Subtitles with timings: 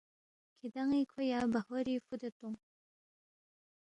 [0.57, 2.59] کِھدان٘ی کھو یا بہوری فُودے تونگ